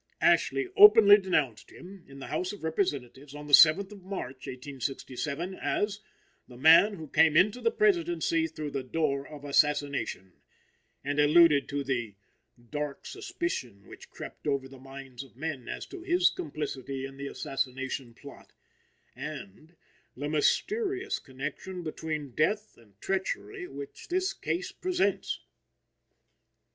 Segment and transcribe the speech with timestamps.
[0.19, 5.53] Ashley openly denounced him, in the House of Representatives on the 7th of March, 1867,
[5.53, 5.99] as
[6.47, 10.33] "the man who came into the Presidency through the door of assassination,"
[11.03, 12.15] and alluded to the
[12.71, 17.27] "dark suspicion which crept over the minds of men as to his complicity in the
[17.27, 18.53] assassination plot,"
[19.15, 19.75] and
[20.17, 25.41] "the mysterious connection between death and treachery which this case presents."